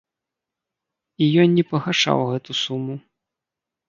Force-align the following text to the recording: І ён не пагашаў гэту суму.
І 1.25 1.27
ён 1.43 1.49
не 1.57 1.63
пагашаў 1.71 2.19
гэту 2.31 2.51
суму. 2.63 2.95